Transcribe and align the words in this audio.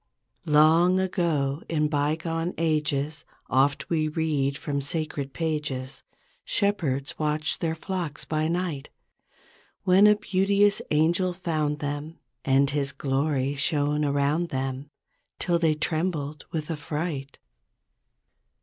"Long 0.47 0.99
ago, 0.99 1.61
in 1.69 1.87
bygone 1.87 2.55
ages. 2.57 3.23
Oft 3.51 3.87
we 3.87 4.07
read 4.07 4.57
from 4.57 4.81
sacred 4.81 5.31
pages. 5.31 6.01
Shepherds 6.43 7.19
watched 7.19 7.59
their 7.61 7.75
flocks 7.75 8.25
by 8.25 8.47
night. 8.47 8.89
When 9.83 10.07
a 10.07 10.15
beauteous 10.15 10.81
angel 10.89 11.33
found 11.33 11.81
them, 11.81 12.17
And 12.43 12.71
his 12.71 12.91
glory 12.93 13.53
shone 13.53 14.03
around 14.03 14.49
them, 14.49 14.89
Till 15.37 15.59
they 15.59 15.75
trembled 15.75 16.45
with 16.51 16.71
affright. 16.71 17.37